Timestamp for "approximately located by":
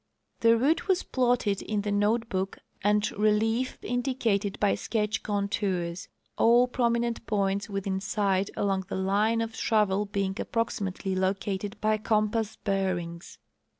10.41-11.97